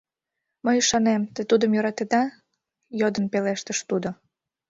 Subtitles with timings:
[0.65, 2.23] Мый ӱшанем, те тудым йӧратеда?—
[2.99, 4.09] йодын пелештыш тудо.